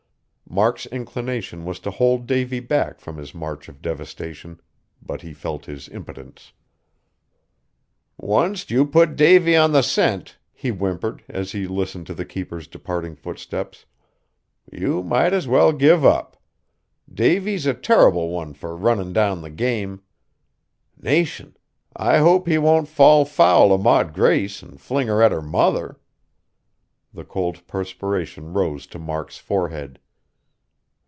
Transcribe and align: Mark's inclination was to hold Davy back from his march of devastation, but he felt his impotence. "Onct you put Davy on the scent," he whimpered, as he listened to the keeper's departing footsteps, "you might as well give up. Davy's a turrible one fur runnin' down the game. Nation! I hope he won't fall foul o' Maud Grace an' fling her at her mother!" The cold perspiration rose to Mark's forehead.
Mark's 0.53 0.85
inclination 0.87 1.63
was 1.63 1.79
to 1.79 1.89
hold 1.89 2.27
Davy 2.27 2.59
back 2.59 2.99
from 2.99 3.15
his 3.15 3.33
march 3.33 3.69
of 3.69 3.81
devastation, 3.81 4.59
but 5.01 5.21
he 5.21 5.31
felt 5.33 5.63
his 5.65 5.87
impotence. 5.87 6.51
"Onct 8.21 8.69
you 8.69 8.85
put 8.85 9.15
Davy 9.15 9.55
on 9.55 9.71
the 9.71 9.81
scent," 9.81 10.37
he 10.51 10.67
whimpered, 10.67 11.23
as 11.29 11.53
he 11.53 11.67
listened 11.67 12.05
to 12.07 12.13
the 12.13 12.25
keeper's 12.25 12.67
departing 12.67 13.15
footsteps, 13.15 13.85
"you 14.69 15.01
might 15.01 15.31
as 15.31 15.47
well 15.47 15.71
give 15.71 16.03
up. 16.05 16.35
Davy's 17.13 17.65
a 17.65 17.73
turrible 17.73 18.27
one 18.27 18.53
fur 18.53 18.75
runnin' 18.75 19.13
down 19.13 19.41
the 19.41 19.49
game. 19.49 20.01
Nation! 21.01 21.55
I 21.95 22.17
hope 22.17 22.45
he 22.45 22.57
won't 22.57 22.89
fall 22.89 23.23
foul 23.23 23.71
o' 23.71 23.77
Maud 23.77 24.13
Grace 24.13 24.61
an' 24.61 24.75
fling 24.79 25.07
her 25.07 25.21
at 25.23 25.31
her 25.31 25.41
mother!" 25.41 25.97
The 27.13 27.23
cold 27.23 27.65
perspiration 27.67 28.51
rose 28.51 28.85
to 28.87 28.99
Mark's 28.99 29.37
forehead. 29.37 29.97